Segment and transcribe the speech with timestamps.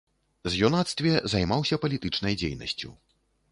[0.53, 2.93] З юнацтве займаўся палітычнай дзейнасцю.